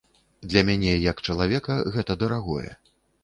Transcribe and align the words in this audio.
Для 0.51 0.63
мяне 0.69 0.93
як 1.11 1.21
чалавека 1.29 1.77
гэта 1.97 2.17
дарагое. 2.23 2.71